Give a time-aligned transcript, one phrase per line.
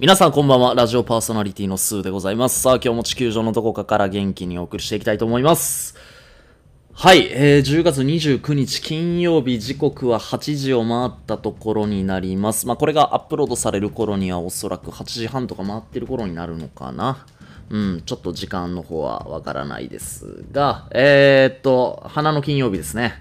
[0.00, 0.76] 皆さんこんばんは。
[0.76, 2.60] ラジオパーソナリティのスーでございます。
[2.60, 5.96] さあ、今日も地球上のどこかから元気にお送りしていきたいと思います。
[6.92, 12.68] はい、えー、10月29日金曜日、時刻は8時を回ったところになります。
[12.68, 17.26] まあ、これがアップロードされる頃にはおそらく8時半とか回ってる頃になるのかな。
[17.68, 23.14] うん、ちょっと時間の方はわからないですが、えー、っと、花の金曜日ですね。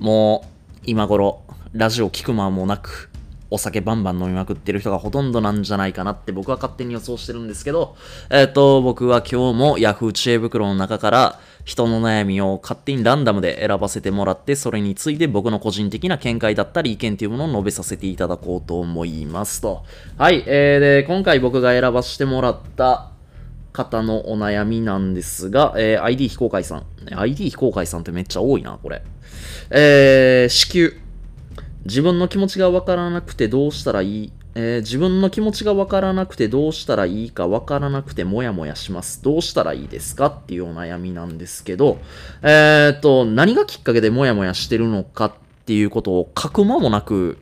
[0.00, 1.42] もう、今頃、
[1.72, 3.11] ラジオ聞く間もなく、
[3.52, 7.96] お酒バンバン飲みまくってる人がほとんどなんじゃないかなって僕は勝手に予想してるんですけど、
[8.30, 19.84] えっ、と、僕は今日も Yahoo 知恵袋の中から人の悩みを勝手にランダムで選ばせてもらって、それについて僕の個人的な見解だったり意見というものを述べさせていただこうと思いますと。
[20.16, 23.10] はい、えー、で、今回僕が選ばせてもらった
[23.74, 26.84] 方のお悩みなんですが、えー ID 非公開さん。
[27.14, 29.02] ID 非公開さんってめっちゃ多いな、これ。
[29.70, 31.01] えー、子宮。
[31.84, 39.22] 自分の気持ちがわからなくてどうしたらいい、えー自分の気持ちがわからなくてどうしたらいいかわからなくてもやもやします。
[39.22, 41.98] どうしたらいいですかっていうお悩みなんですけど、
[42.42, 45.32] えーっと、何がきっかけでもやもやしてるのかっ
[45.64, 47.38] ていうことを書く間もなく、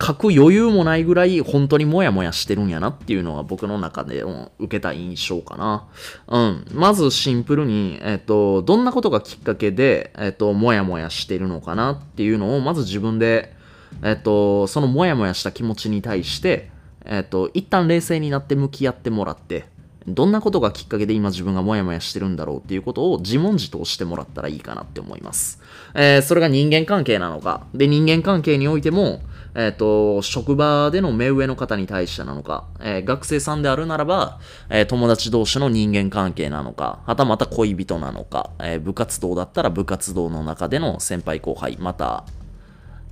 [0.00, 4.22] 書く余裕もないぐらい本当にもやもやしてるんやなっていうのが僕の中で
[4.58, 5.88] 受けた印象かな。
[6.28, 6.66] うん。
[6.72, 13.57] まずシンプルに、えっ、と、どんなことがきっかけで、えっ、と、もやもやしてるのかなっていうのをまず自分で、
[14.02, 16.70] えっ、と、そのもやもやした気持ちに対して、
[17.04, 19.66] えっ、と、一旦冷静になって向き合ってもらって、
[20.08, 25.60] どんなことがきっかけで今自分がモヤモヤしてるんだろうっていうことを自問自答してもらったらいいかなって思います。
[25.94, 27.66] えーそれが人間関係なのか。
[27.74, 29.20] で、人間関係においても、
[29.54, 34.38] えっ、と、職場での目上の方に対してなのか、えー学生さんであるならば、
[34.70, 42.24] えー友達同士の人間関係なのか、はたまた恋人なのか、えー部活動だったら部活動の中での先輩後輩、また、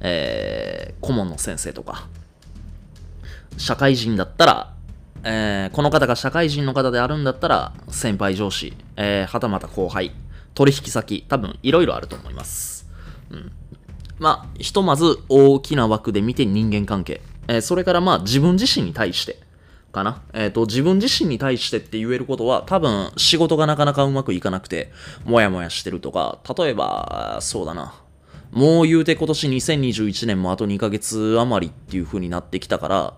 [0.00, 2.08] えー顧問の先生とか、
[3.58, 4.74] 社会人だったら、
[5.24, 10.12] えーこの方が社会人の方であるんだったら、先輩上司、えーはたまた後輩、
[10.54, 12.86] 取引先、多分いろいろあると思います。
[13.30, 13.52] うん。
[14.18, 17.20] まあ、ひとまず大きな枠で見て人間関係。
[17.48, 19.46] えーそれからまあ自分自身に対して。
[19.96, 20.22] かな。
[20.34, 24.92] えっ、と、自分自身に対してって言えることは、多分仕事がなかなかうまくいかなくて、
[25.24, 27.94] もやもやしてるとか、例えば、そうだな。
[28.52, 33.14] もう言うて今年2021年もあと2ヶ月余りっていう風になってきたから、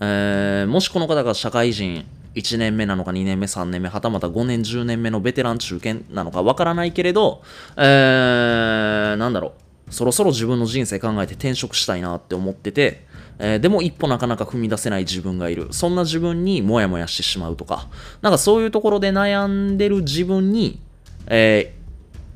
[0.00, 7.42] えーもしこの方が社会人1年目なのか2年目3年目はたまた5年10年目のベテラン中堅なのかわからないけれど、
[7.76, 9.92] えーなんだろう。
[9.92, 13.06] そろそろ自分の人生考えて転職したいなって思ってて、
[13.38, 15.68] えーでも一歩なかなか踏み出せない自分がいる。
[15.72, 17.88] そんな自分にモヤモヤしてしまうとか。
[18.22, 20.80] なんかそういうところで悩んでる自分に、
[21.26, 21.82] えー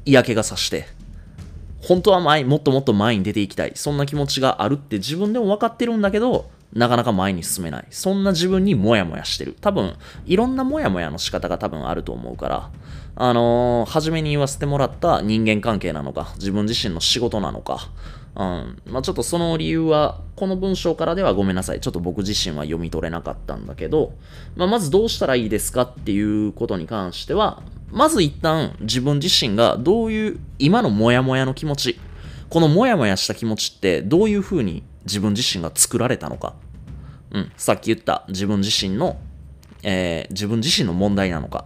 [0.08, 0.86] 嫌気がさして
[1.86, 3.72] 本当は前もっともっと前に出ていきたい。
[3.76, 7.86] そんな気持ちがあるって自分でも分かってるんだけどなかなか前に進めない。
[7.90, 9.56] そんな自分にモヤモヤしてる。
[9.60, 9.94] 多分
[10.26, 12.70] いろんなモヤモヤの仕方が多分あると思うから。
[13.14, 17.88] あのー初めに言わせてもらった人間関係なのか自分自身の仕事なのか
[18.38, 21.80] うんまあ、ちょっとその理由は、この文章からではごめんなさい。
[21.80, 24.12] ちょっと僕自身は読み取れなかったんだけど、
[24.56, 31.98] まあ、まずどうしたらいいですかっていうことに関しては、まず一旦自分自身がどういう今のモヤモヤの気持ち、
[32.50, 36.54] このモヤモヤした気持ちってどういうふうに自分自身が作られたのか。
[37.30, 39.18] うん、さっき言った自分自身の、
[39.82, 41.64] えー自分自身の問題なのか。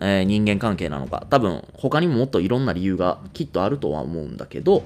[0.00, 1.26] えー人間関係なのか。
[1.30, 4.82] 多分他にももっといろんな理由がきっとあるとは思うんだけど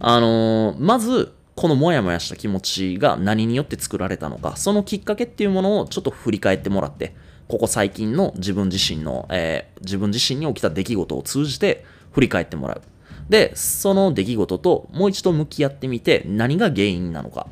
[0.00, 4.56] あのーまずこのモヤモヤした気持ちが何によって作られたのか。
[4.56, 7.14] そのきっかけっていうものをちょっと振り返ってもらって
[7.48, 12.82] ここ最近の自分自身の、えー自分自身に起きた出来事を通じて振り返ってもらう。
[13.28, 17.46] でその出来事ともう一度向き合ってみて何が原因なのか。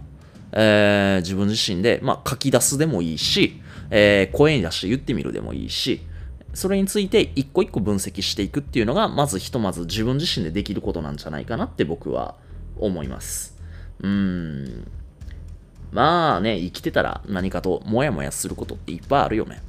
[0.52, 6.00] えー自分自身で、まあ、書き出すでもいいし、えー声に出して言ってみるでもいいし、
[6.56, 12.34] それについて一個一個分析していくっていうのが、まずひとまず自分自身でできることなんじゃないかなって僕は
[12.78, 13.58] 思います。
[14.00, 14.90] うーん。
[15.92, 19.60] まあね、生きてたら何かとモヤモヤすることっていっぱいあるよね。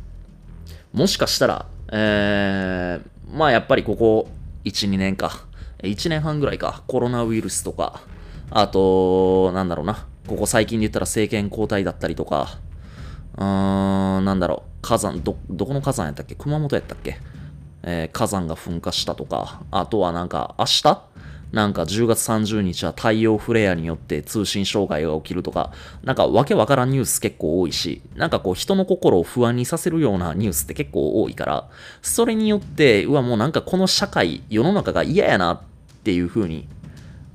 [0.94, 4.30] もしかしたら、えー、まあやっぱりここ
[4.64, 5.46] 1、2年か、
[5.84, 8.00] 1年半ぐらいか、コロナウイルスとか、
[8.50, 12.60] あと、なんだろうな、ここ最近で言ったら政権交代だったりとか、
[13.38, 16.36] うーん、なんだろう、火山、ど、どこの火山やったっけ？
[16.36, 17.18] 熊本やったっけ？
[17.84, 21.02] えー火山が噴火したとか、あとはなんか明日？
[21.54, 25.72] なんか10月30日は太陽フレアによって通信障害が起きるとか、
[26.04, 31.70] なんかわけわからんニュース結構多いし、なんかこう人の心を不安にさせるようなニュースって結構多いから、
[32.02, 35.62] それによって、うわもうなんかこの社会、世の中が嫌やなっ
[36.04, 36.68] ていう風に、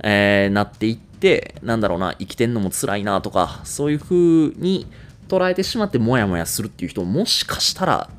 [0.03, 4.85] えーなっていって、なんだろうな、生きてんのも辛いなとか、そういう風に
[5.27, 8.09] 捉えてしまってモヤモヤするっていう人もしかしたら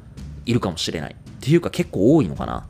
[0.47, 1.15] いるかもしれない。
[1.15, 2.67] っていうか結構多いのかな。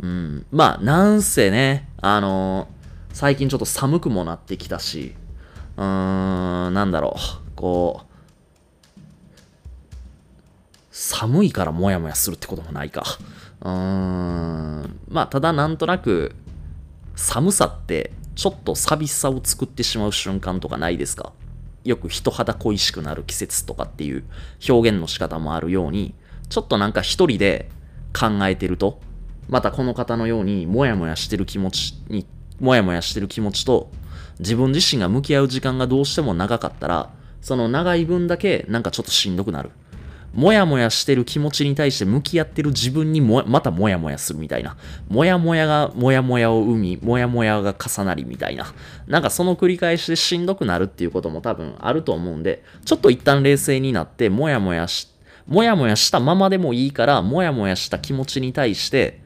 [0.00, 0.46] うん。
[0.50, 5.14] まあ、なんせね、あのー、最近ちょっと寒くもなってきたし、
[5.76, 9.00] うーん、なんだろう、こう、
[10.90, 13.04] 寒いからモヤモヤするってこともないか。
[13.60, 16.34] うーん、まあ、ただなんとなく、
[17.14, 21.32] 寒さってちょっと寂しさを作ってしまう瞬間とかないですか？
[21.84, 24.24] よく人肌恋しくなる季節とかっていう
[24.68, 26.14] 表現の仕方もあるように、
[26.48, 27.70] ちょっとなんか一人で
[28.12, 29.00] 考えてると、
[29.48, 32.26] またこの方のようにモヤモヤしてる気持ちに、
[32.60, 33.90] モヤモヤしてる気持ちと
[34.38, 37.10] 自分自身が向き合う時間がどうしても長かったら、
[37.40, 39.70] その長い分だけなんかちょっとしんどくなる。
[40.32, 44.76] もやもやしてる気持ちに対して向き合ってる自分にもまたもやもやするみたいな。
[45.08, 48.72] もやもやがもやもやを生み、もやもやが重なりみたいな。
[49.06, 55.08] なんかその繰り返しでしんどくなるっていうことも多分あると思うんで、ちょっと一旦冷静になって、もやもやし、
[55.46, 59.20] もやもやしたままでもいいから、もやもやした気持ちに対して、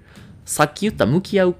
[0.46, 1.54] さっき言った向き合うっ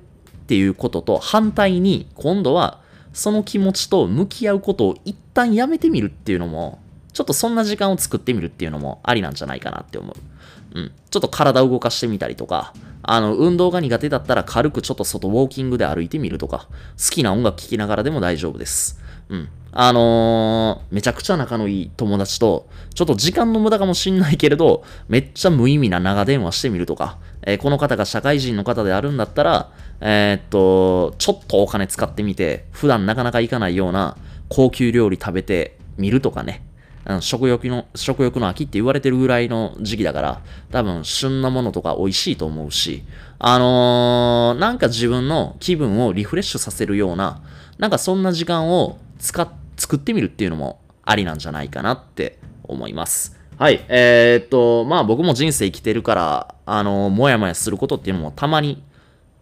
[0.47, 2.81] ていうことと反対に、今度は
[3.13, 6.81] その気持ちと向き合うことを一旦やめてみるっていうのも
[7.15, 10.79] ちょっとそんな時間を作ってみるっていうのもありなんじゃないかなって思う。
[10.79, 10.93] うん。
[11.09, 16.67] ちょっと体を動かしてみたりとか、あの、運動が苦手だったら軽くちょっと外ウォーキングで歩いてみるとか、
[16.99, 19.01] 好きな音楽聴きながらでも大丈夫です。
[19.29, 19.49] うん。
[19.77, 29.71] あのー、めちゃくちゃ仲のいい友達と、ちょっと時間の無駄かもしんないけれど、めっちゃ無意味な長電話してみるとか、えー、この方が社会人の方であるんだったら、
[30.01, 34.17] えー、っと、ちょっとお金使ってみて、普段なかなか行かないような
[34.49, 36.65] 高級料理食べてみるとかね。
[37.05, 40.41] あの食欲の、食欲の秋って言われてるぐらいの時期だから、
[40.71, 43.05] 多分旬なものとか美味しいと思うし、
[43.39, 47.43] あのー、なんか自分の気分をリフレッシュさせるような、
[47.79, 53.39] なんかそんな時間を使っ、作ってみるっていうのもありなんじゃないかなって思います。
[53.59, 53.85] はい。
[53.89, 58.83] えー、っと、まあ僕も人生生きてるから、あのー、もやもやすることっていうのもたまに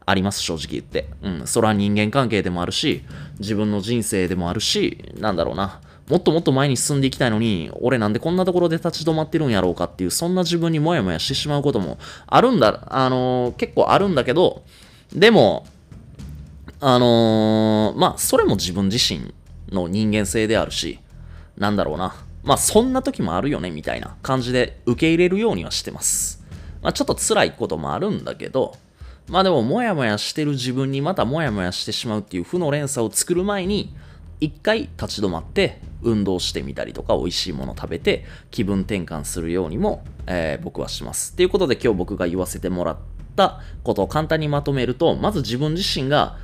[0.05, 1.09] あります、正直言って。
[1.23, 1.47] うん。
[1.47, 3.03] それは人間関係でもあるし、
[3.39, 5.81] 自分の人生でもあるし、なんだろうな。
[6.09, 14.63] もっともっと前に進んでいきたいのに、俺なんでこんなところで立ち止まってるんやろうかっていう、そんな自分にもやもやしてしまうこともあるんだ、あのー、結構あるんだけど、
[15.15, 15.67] でも、
[16.81, 19.33] あのー、まあ、それも自分自身
[19.71, 20.99] の人間性であるし、
[21.57, 22.15] なんだろうな。
[22.43, 26.43] まあ、そんな時もあるよね、みたいな感じで受け入れるようにはしてます。
[26.83, 28.77] まあ、ちょっと辛いこともあるんだけど、
[29.33, 33.95] まあでも、もやもやしてる自分にまたもやもやしてしまうっていう負の連鎖を作る前に、
[34.41, 41.35] 一回立ち止まって運動してみたりとか美味しいもの食べて気分転換するようにも、えー、僕はします。
[41.35, 42.97] ということで今日僕が言わせてもらっ
[43.35, 46.37] たことを簡単にまとめると、まず自分自身が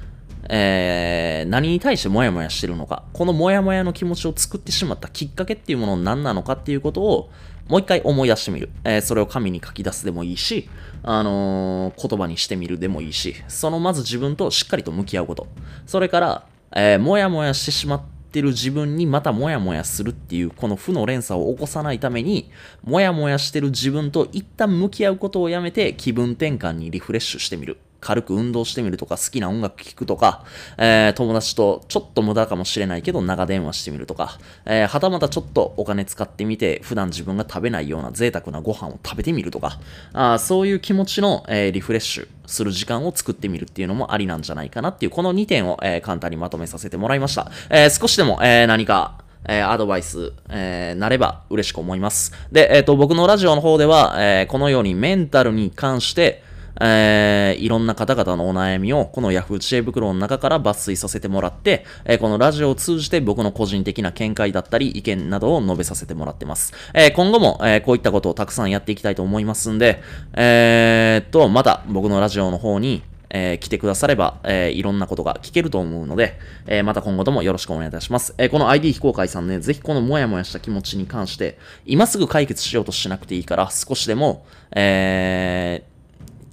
[0.50, 7.30] えー、何に対してモヤモヤしてるのか、このモヤモヤの気持ちを作ってしまったきっかけっていうもの何なのかっていうことを
[7.68, 8.70] もう一回思い出してみる。
[8.84, 10.68] えー、それを紙に書き出すでもいいし、
[11.02, 15.46] あのー、言葉にしてみるでもいいし、そのまず自分としっかりと向き合うこと。
[15.86, 22.50] それから、えー、もやもやしてしまってる自分にまたもやもやするっていうこの負の連鎖を起こさないために、
[22.84, 27.78] もやもやしてる自分と一旦向き合うことをやめて気分転換にリフレッシュしてみる。
[28.00, 30.44] 軽く運動してみるとか、好きな音楽聴くとか、
[30.76, 39.78] えー、友達とちょっと無駄かもしれないけど長電話してみるとか、えー、はたまたちょっとお金使ってみて、普段自分が食べないような贅沢なご飯を食べてみるとか、
[40.12, 47.50] あそういう気持ちの、えー、リフレッシュする時間を作ってみるっていうのもありなんじゃないかなっていう、この2点を、え、簡単にまとめさせてもらいました。
[47.70, 52.32] え、少しでも、え、何か、えー、アドバイス、えー、なれば嬉しく思います。
[52.50, 56.42] で、えっ、ー、と、僕のラジオの方では、えー、このようにメンタルに関して、
[56.80, 66.72] えー、いろんな方々のお悩みをこの Yahoo 知恵袋の中から抜粋させてもらって、えー、このラジオを通じて僕の個人的な見解だったり意見などを述べさせてもらってます。
[66.94, 70.02] えー、今後も、えこういったことをたくさんやっていきたいと思いますんで、
[70.34, 78.34] えー、と、また僕のラジオの方に、えー、来てくだされば、えー、いろんなことが聞けると思うので、えー、また今後ともよろしくお願いいたします。
[78.38, 85.84] え、この ID 非公開さんね、ぜひこのモヤモヤした気持ちに関して、今すぐ解決しようとしなくていいから、少しでも、え、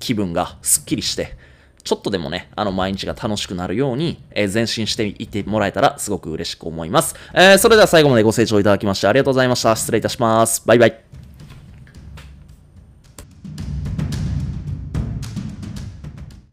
[0.06, 1.36] 気分がスッキリして、
[1.84, 7.16] ちょっとでもね、あの、毎日が楽しくなるように、えー、前進していってもらえたらすごく嬉しく思います。
[7.34, 9.76] えー、それでは最後までご清聴いただきましてありがとうございました。
[9.76, 10.64] 失礼いたします。
[10.66, 11.05] バイバイ。